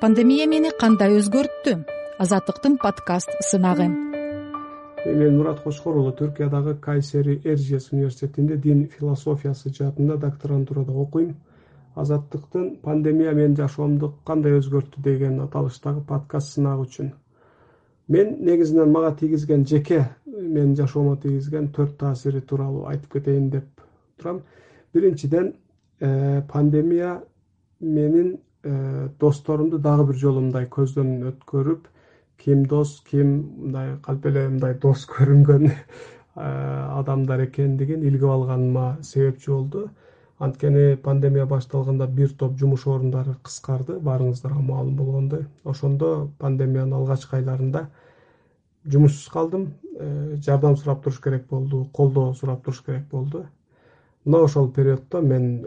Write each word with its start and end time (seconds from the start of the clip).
пандемия 0.00 0.46
мени 0.46 0.70
кандай 0.78 1.16
өзгөрттү? 1.18 1.72
Азаттыктын 2.22 2.76
подкаст 2.78 3.32
сынагы. 3.42 3.88
Мен 3.88 5.36
мурат 5.38 5.64
кочкор 5.64 5.96
уулу 5.98 6.12
түркиядагы 6.14 6.76
кайсери 6.78 7.40
эржес 7.44 7.90
университетинде 7.92 8.56
дин 8.56 8.86
философиясы 8.94 9.72
жаатында 9.74 10.16
докторантурада 10.22 10.92
окуйм. 10.92 11.34
Азаттыктын 11.96 12.76
пандемия 12.82 13.32
менин 13.32 13.56
жашоомду 13.56 14.14
кандай 14.24 14.58
өзгөрттү? 14.60 15.02
деген 15.02 15.40
аталыштагы 15.40 16.04
подкаст 16.06 16.54
сынагы 16.54 16.86
үчүн. 16.86 17.12
Мен 18.08 18.36
негизинен 18.44 18.92
мага 18.92 19.16
тийгизген 19.16 19.66
жеке 19.66 20.04
менин 20.26 20.76
жашоомо 20.76 21.16
тийгизген 21.16 21.72
төрт 21.72 21.98
таасири 21.98 22.40
тууралуу 22.40 22.86
айтып 22.86 23.12
кетейин 23.12 23.50
деп 23.50 23.64
турам. 24.16 24.42
Биринчиден 24.94 25.54
э, 26.00 26.42
пандемия 26.48 27.22
менин 27.80 28.38
досторумду 28.62 29.78
дагы 29.78 30.08
бир 30.08 30.16
жолу 30.16 30.40
мындай 30.40 30.66
көздөн 30.66 31.30
өткөрүп 31.30 31.86
ким 32.38 32.66
дос 32.66 33.00
ким 33.10 33.30
мындай 33.58 33.96
калп 34.02 34.26
эле 34.30 34.48
мындай 34.48 34.74
дос 34.74 35.06
көрүнгөн 35.14 35.68
э, 35.68 35.74
адамдар 36.36 37.44
экендигин 37.46 38.04
илип 38.06 38.24
алганыма 38.24 38.98
себепчи 39.02 39.50
болду. 39.50 39.88
Анткени 40.38 40.96
пандемия 41.02 41.46
башталганда 41.46 42.06
бир 42.06 42.30
топ 42.38 42.56
жумуш 42.58 42.86
орундары 42.86 43.34
кыскарды 43.42 43.98
баарыңыздарга 43.98 44.62
маалым 44.62 44.94
болгондой. 44.96 45.46
Ошондо 45.64 46.30
пандемиянын 46.38 46.94
алгачкы 47.00 47.40
айларында 47.40 47.88
жумушсуз 48.86 49.28
калдым. 49.32 49.72
Э, 49.98 50.36
жардам 50.36 50.76
сурап 50.76 51.02
туруш 51.02 51.20
керек 51.20 51.48
болду 51.50 51.88
колдоо 51.92 52.34
сурап 52.34 52.62
туруш 52.64 52.82
керек 52.86 53.08
болду. 53.10 53.46
Мына 54.24 54.44
ошол 54.44 54.70
периоддо 54.70 55.20
мен 55.22 55.66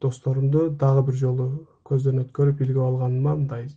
досторумду 0.00 0.68
дагы 0.84 1.06
бир 1.10 1.20
жолу 1.24 1.48
көздөн 1.90 2.24
өткөрүп 2.24 2.62
илип 2.66 2.82
алганыма 2.84 3.36
мындай 3.36 3.68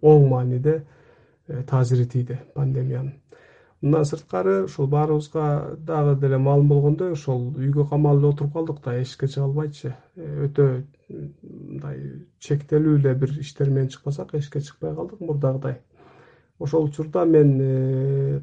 оң 0.00 0.28
мааниде 0.30 0.78
э, 0.80 1.62
таасири 1.70 2.06
тийди 2.06 2.38
пандемиянын 2.54 3.12
мындан 3.84 4.06
сырткары 4.08 4.54
ушул 4.64 4.86
баарыбызга 4.88 5.76
дагы 5.76 6.14
деле 6.20 6.38
маалым 6.38 6.68
болгондой 6.68 7.12
ошол 7.12 7.50
үйгө 7.52 7.84
камалып 7.90 8.22
эле 8.22 8.30
отуруп 8.32 8.52
калдык 8.54 8.78
да 8.84 8.94
эшикке 9.00 9.28
чыга 9.28 9.44
албайчы. 9.44 9.92
Э, 10.16 10.46
өтө 10.46 10.68
мындай 11.10 12.00
чектелүү 12.40 12.96
эле 13.00 13.14
бир 13.14 13.34
иштер 13.40 13.68
менен 13.68 13.90
чыкпасак 13.92 14.34
эшикке 14.38 14.62
чыкпай 14.64 14.94
калдык 14.94 15.20
мурдагыдай. 15.20 15.82
Ошол 16.58 16.88
учурда 16.88 17.26
мен 17.26 17.58
э, 17.60 18.40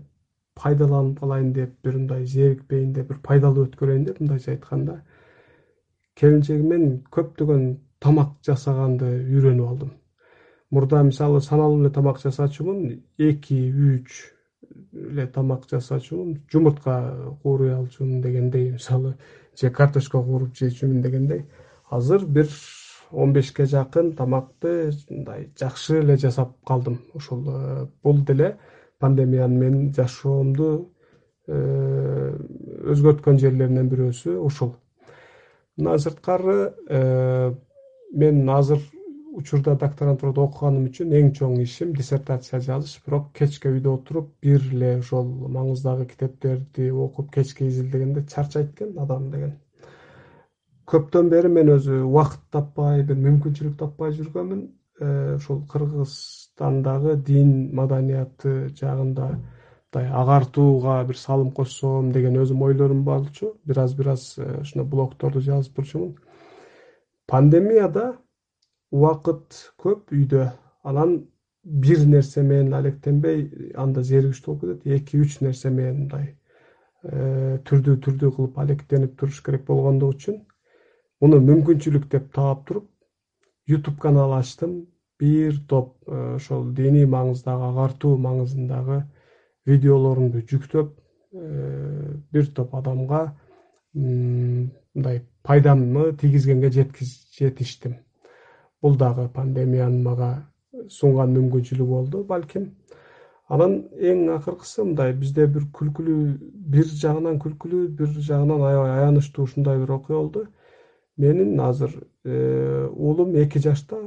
пайдаланып 0.61 1.19
калайын 1.19 1.53
деп 1.53 1.73
бир 1.83 1.97
мындай 1.97 2.25
зерикпейин 2.25 2.93
деп 2.93 3.09
бир 3.09 3.17
пайдалуу 3.25 3.65
өткөрөйүн 3.65 4.05
деп 4.05 4.21
мындайча 4.21 4.51
айтканда 4.51 5.01
келинчегим 6.19 6.67
менен 6.69 6.93
көптөгөн 7.13 7.65
тамак 8.01 8.35
жасаганды 8.45 9.09
үйрөнүп 9.21 9.67
алдым. 9.67 9.91
Мурда 10.71 11.03
мисалы 11.03 11.41
саналуу 11.41 11.81
эле 11.81 11.89
тамак 11.93 12.19
жасачумун 12.21 13.01
эки 13.17 13.59
үч 13.71 14.21
эле 14.93 15.27
тамак 15.27 15.67
жасачумун 15.69 16.37
жумуртка 16.51 16.95
кууруй 17.43 17.73
алчумун 17.75 18.21
дегендей 18.21 18.71
мисалы 18.71 19.17
же 19.59 19.69
картошка 19.69 20.21
кууруп 20.21 20.55
жечүмүн 20.55 21.01
дегендей. 21.01 21.45
Азыр 21.89 22.25
бир 22.25 22.47
он 23.11 23.33
бешке 23.33 23.65
жакын 23.65 24.13
тамакты 24.15 24.91
мындай 25.09 25.49
жакшы 25.59 25.99
эле 25.99 26.17
жасап 26.17 26.55
калдым. 26.65 27.01
Ушул 27.13 27.43
э, 27.47 27.87
бул 28.03 28.23
деле 28.25 28.57
пандемиянын 28.99 29.59
менин 29.59 29.93
жашоомду 29.93 30.91
э, 31.47 32.37
өзгөрткөн 32.93 33.39
жерлеринен 33.39 33.89
бирөөсү 33.91 34.37
ушул 34.39 34.75
мындан 35.77 35.99
сырткары 35.99 36.73
э, 36.89 37.53
мен 38.13 38.49
азыр 38.49 38.81
учурда 39.33 39.75
докторантурада 39.79 40.43
окуганым 40.43 40.89
үчүн 40.89 41.13
эң 41.15 41.31
чоң 41.37 41.55
ишим 41.63 41.93
диссертация 41.95 42.59
жазыш. 42.59 42.97
Бирок 43.05 43.31
кечке 43.37 43.71
үйдө 43.71 43.93
отуруп 43.95 44.29
бир 44.43 44.65
эле 44.73 44.97
ошол 44.99 45.29
маңыздагы 45.55 46.07
китептерди 46.11 46.89
окуп 46.91 47.31
кечке 47.33 47.67
изилдегенде 47.67 48.25
чарчайт 48.33 48.73
экен 48.73 48.99
адам 48.99 49.29
деген. 49.31 49.55
Көптөн 50.91 51.31
бери 51.31 51.47
мен 51.47 51.71
өзү 51.77 52.01
убакыт 52.03 52.43
таппай 52.51 53.03
бир 53.07 53.19
мүмкүнчүлүк 53.23 53.77
таппай 53.79 54.11
жүргөнмүн. 54.17 54.67
Э, 55.01 55.35
ушул 55.37 55.63
кыргызстандагы 55.71 57.15
дин 57.25 57.71
маданияты 57.73 58.69
жагында 58.77 59.31
мындай 59.93 60.09
агартууга 60.09 61.03
бир 61.03 61.17
салым 61.17 61.51
кошсом 61.51 62.11
деген 62.11 62.37
өзүмдүн 62.39 62.67
ойлорум 62.67 63.03
болчу. 63.03 63.57
Бир 63.65 63.79
аз 63.79 63.93
бир 63.93 64.07
аз 64.13 64.37
ушундай 64.37 64.87
блогторду 64.87 65.41
жазып 65.41 65.75
турчумун. 65.75 66.15
Пандемияда 67.27 68.17
убакыт 68.91 69.73
көп 69.77 70.11
үйдө. 70.11 70.51
Анан 70.83 71.27
бир 71.63 72.05
нерсе 72.07 72.41
менен 72.41 72.73
алектенбей 72.73 73.73
анда 73.75 74.01
зеригиштүү 74.03 74.55
болуп 74.55 74.83
кетет 74.83 75.01
эки 75.01 75.19
үч 75.19 75.41
нерсе 75.41 75.69
менен 75.69 76.07
мындай 76.07 76.35
э, 77.03 77.59
түрдүү 77.67 77.99
түрдүү 78.05 78.31
кылып 78.35 78.57
алектенип 78.57 79.19
туруш 79.19 79.41
керек 79.43 79.67
болгондугу 79.67 80.15
үчүн 80.15 80.39
муну 81.21 81.37
мүмкүнчүлүк 81.51 82.07
деп 82.09 82.31
таап 82.33 82.65
туруп 82.67 82.89
ютуб 83.67 83.99
канал 83.99 84.33
ачтым. 84.39 84.87
Бир 85.19 85.59
топ 85.69 85.97
э, 86.07 86.35
ошол 86.35 86.71
диний 86.73 87.05
маңыздагы 87.05 87.67
агартуу 87.69 88.17
маңызындагы 88.17 89.03
видеолорумду 89.65 90.41
жүктөп 90.47 90.91
э, 91.33 92.13
бир 92.31 92.47
топ 92.55 92.75
адамга 92.75 93.23
мындай 93.93 95.21
пайдамы 95.43 96.11
тийгизгенге 96.17 96.71
жетиштим. 96.71 97.95
Бул 98.81 98.95
дагы 98.97 99.27
пандемиянын 99.29 100.03
мага 100.03 100.31
сунган 100.89 101.33
мүмкүнчүлүгү 101.35 101.89
болду 101.89 102.23
балким. 102.23 102.71
Анан 103.51 103.81
эң 103.99 104.29
акыркысы 104.37 104.85
мындай 104.85 105.13
бизде 105.13 105.45
бир 105.47 105.67
күлкүлүү 105.75 106.21
бир 106.73 106.87
жагынан 107.03 107.37
күлкүлүү 107.43 107.89
бир 107.99 108.13
жагынан 108.15 108.63
аябай 108.63 108.91
аянычтуу 109.01 109.43
ушундай 109.43 109.77
бир 109.81 109.91
окуя 109.97 110.17
болду. 110.17 110.45
Менин 111.17 111.59
азыр 111.59 111.91
э, 112.23 112.87
уулум 112.87 113.35
эки 113.35 113.59
жашта 113.59 113.99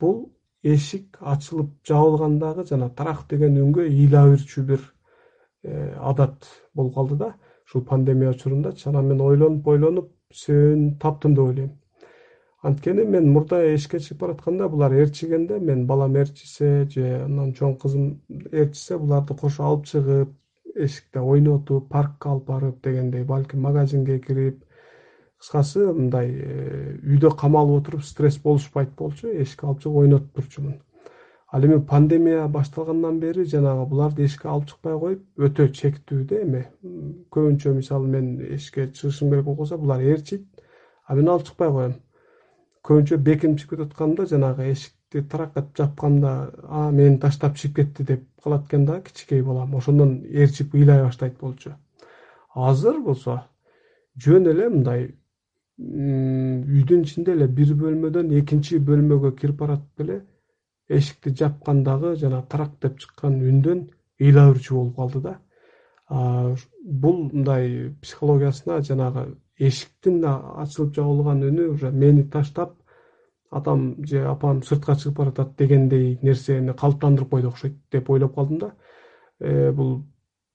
бул 0.00 0.32
эшик 0.62 1.18
ачылып 1.20 1.70
жабылгандагы 1.86 2.64
жана 2.66 2.88
тарах 2.88 3.26
деген 3.28 3.60
үнгө 3.60 3.84
ыйлап 3.86 4.32
ирчү 4.38 4.64
бир 4.70 4.80
адат 5.66 6.46
болуп 6.74 6.94
калды 6.94 7.16
да. 7.16 7.34
Ушул 7.66 7.84
пандемия 7.84 8.30
учурундачы 8.30 8.88
анан 8.88 9.08
мен 9.08 9.20
ойлонуп 9.20 9.66
ойлонуп 9.66 10.12
себебин 10.32 10.96
таптым 10.98 11.34
деп 11.34 11.44
ойлойм. 11.44 11.70
Анткени 12.62 13.04
мен 13.04 13.32
мурда 13.32 13.58
эшикке 13.74 13.98
чыгып 13.98 14.20
баратканда 14.20 14.68
булар 14.68 14.92
ээрчигенде 14.92 15.58
мен 15.58 15.86
балам 15.86 16.16
ээрчисе 16.16 16.88
же 16.90 17.24
андан 17.24 17.52
чоң 17.58 17.76
кызым 17.82 18.06
ээрчисе 18.52 18.98
буларды 18.98 19.36
кошо 19.42 19.62
алып 19.68 19.84
чыгып 19.90 20.32
эшикте 20.74 21.20
ойнотуп 21.20 21.88
паркка 21.90 22.30
алып 22.30 22.46
барып 22.46 22.80
дегендей 22.84 23.24
балким 23.24 23.62
магазинге 23.68 24.18
кирип 24.18 24.64
кыскасы 25.38 25.86
мындай 25.92 26.32
э, 26.32 26.98
үйдө 27.04 27.30
камалып 27.38 27.82
отуруп 27.82 28.04
стресс 28.04 28.38
болушпайт 28.42 28.94
болчу 28.98 29.28
эшикке 29.28 29.66
алып 29.66 29.82
чыгып 29.84 30.02
ойнотуп 30.02 30.32
турчумун 30.40 30.80
ал 31.52 31.64
эми 31.64 31.78
пандемия 31.80 32.48
башталгандан 32.48 33.20
бери 33.20 33.44
жанагы 33.44 33.86
буларды 33.90 34.24
эшикке 34.24 34.48
алып 34.48 34.66
чыкпай 34.70 34.98
коюп 34.98 35.46
өтө 35.48 35.68
чектүү 35.78 36.24
да 36.26 36.40
эми. 36.42 36.64
Көбүнчө 37.30 37.74
мисалы 37.76 38.08
мен 38.08 38.32
эшикке 38.56 38.88
чыгышым 38.90 39.30
керек 39.30 39.44
болуп 39.44 39.58
калса 39.58 39.78
булар 39.78 40.02
ээрчийт 40.02 40.44
а 41.06 41.14
мен 41.14 41.28
алып 41.28 41.46
чыкпай 41.46 41.70
коем. 41.70 41.94
Көбүнчө 42.82 43.18
бекинип 43.18 43.60
чыгып 43.60 43.78
кетиатканымда 43.78 44.26
жанагы 44.32 44.70
эшикти 44.72 45.22
таракатып 45.22 45.76
жапканда 45.78 46.32
а 46.68 46.90
мени 46.90 47.18
таштап 47.18 47.56
чыгып 47.56 47.76
кетти 47.76 48.04
деп 48.10 48.24
калат 48.42 48.66
экен 48.66 48.84
да 48.86 49.00
кичинекей 49.00 49.42
балам 49.42 49.74
ошондон 49.76 50.22
ээрчип 50.26 50.74
ыйлай 50.74 51.04
баштайт 51.04 51.38
болчу. 51.40 51.76
Азыр 52.54 53.00
болсо 53.00 53.40
жөн 54.18 54.50
эле 54.50 54.68
мындай 54.68 55.12
үйдүн 55.78 57.02
ичинде 57.04 57.34
эле 57.36 57.46
бир 57.46 57.74
бөлмөдөн 57.76 58.32
экинчи 58.40 58.78
бөлмөгө 58.80 59.36
кирип 59.36 59.58
баратып 59.60 60.04
эле 60.06 60.22
эшикти 60.88 61.34
жапкандагы 61.34 62.14
жанагы 62.16 62.46
тарак 62.48 62.78
деп 62.82 62.98
чыккан 63.00 63.40
үндөн 63.42 63.88
ыйлап 64.20 64.54
үрчү 64.54 64.74
болуп 64.74 64.96
калды 64.96 65.20
да. 65.20 65.36
Бул 66.84 67.22
мындай 67.32 67.94
психологиясына 68.02 68.80
жанагы 68.86 69.36
эшиктин 69.58 70.24
ачылып 70.24 70.94
жабылган 70.94 71.42
үнү 71.48 71.70
уже 71.74 71.90
мени 71.90 72.24
таштап 72.30 72.76
атам 73.50 74.04
же 74.04 74.24
апам 74.26 74.62
сыртка 74.62 74.94
чыгып 74.94 75.16
баратат 75.18 75.56
дегендей 75.58 76.18
нерсени 76.22 76.72
калыптандырып 76.72 77.30
койду 77.30 77.48
окшойт 77.48 77.76
деп 77.92 78.10
ойлоп 78.10 78.34
калдым 78.34 78.58
да. 78.58 78.72
Э, 79.38 79.72
бул 79.72 80.04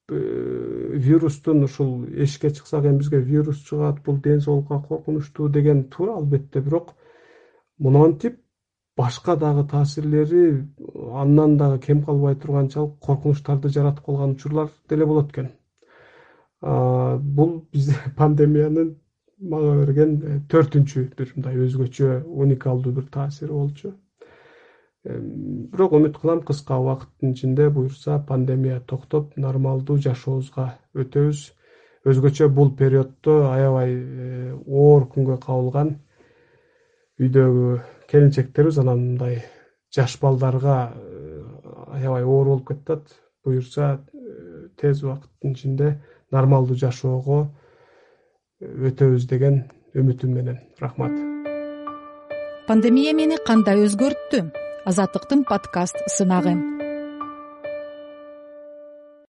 э, 0.10 0.92
вирустун 0.94 1.64
ушул 1.64 2.06
эшикке 2.06 2.52
чыксак 2.52 2.86
эми 2.86 2.98
бизге 2.98 3.20
вирус 3.20 3.58
чыгат 3.68 4.04
бул 4.06 4.18
ден 4.18 4.42
соолукка 4.42 4.80
коркунучтуу 4.88 5.50
деген 5.50 5.84
туура 5.86 6.16
албетте 6.18 6.62
бирок 6.62 6.96
монтип 7.78 8.41
башка 9.02 9.36
дагы 9.36 9.68
таасирлери 9.74 10.46
андан 11.24 11.58
дагы 11.58 11.80
кем 11.86 12.04
калбай 12.06 12.36
турганчалык 12.36 12.98
коркунучтарды 13.06 13.70
жаратып 13.70 14.06
калган 14.06 14.36
учурлар 14.38 14.70
деле 14.90 15.06
болот 15.06 15.32
экен. 15.32 15.52
Бул 16.62 17.56
бизде 17.74 17.96
пандемиянын 18.18 18.96
мага 19.42 19.74
берген 19.82 20.12
э, 20.22 20.40
төртүнчү 20.50 21.08
бир 21.18 21.34
мындай 21.36 21.58
өзгөчө 21.66 22.10
уникалдуу 22.44 22.94
бир 22.98 23.08
таасири 23.16 23.52
болчу. 23.52 23.96
Бирок 25.04 25.96
үмүт 25.98 26.20
кылам 26.22 26.44
кыска 26.46 26.78
убакыттын 26.78 27.34
ичинде 27.34 27.70
буюрса 27.74 28.20
пандемия 28.28 28.80
токтоп 28.92 29.34
нормалдуу 29.38 29.98
жашообузга 29.98 30.68
өтөбүз. 30.94 31.42
Өзгөчө 32.06 32.50
бул 32.54 32.70
периоддо 32.78 33.40
аябай 33.50 33.96
э, 33.98 34.54
оор 34.68 35.10
күнгө 35.10 35.40
кабылган 35.42 35.96
үйдөгү 37.22 37.80
келинчектерибиз 38.12 38.80
анан 38.82 39.04
мындай 39.06 39.42
жаш 39.94 40.18
балдарга 40.22 40.78
э, 40.96 41.44
аябай 41.98 42.24
оор 42.24 42.54
болуп 42.54 42.68
кетип 42.68 42.90
атат 42.90 43.16
буюрса 43.46 44.00
тез 44.78 45.04
убакыттын 45.04 45.56
ичинде 45.56 45.94
нормалдуу 46.32 46.78
жашоого 46.78 47.44
өтөбүз 48.62 49.28
деген 49.30 49.64
үмүтүм 49.98 50.36
менен. 50.38 50.60
Рахмат. 50.82 51.16
Пандемия 52.68 53.14
мени 53.18 53.40
кандай 53.46 53.82
өзгөрттү? 53.86 54.46
Азаттыктын 54.86 55.44
подкаст 55.50 55.98
сынагы 56.10 56.56